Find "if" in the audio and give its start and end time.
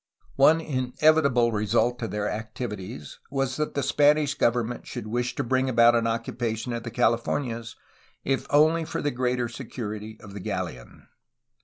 8.23-8.47